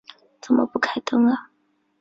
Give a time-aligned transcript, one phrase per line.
[0.41, 1.51] 怎么不开灯啊